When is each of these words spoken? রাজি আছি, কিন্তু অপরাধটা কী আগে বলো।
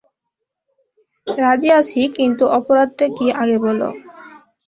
রাজি 1.27 1.69
আছি, 1.79 2.01
কিন্তু 2.17 2.43
অপরাধটা 2.57 3.05
কী 3.17 3.25
আগে 3.41 3.57
বলো। 3.65 3.87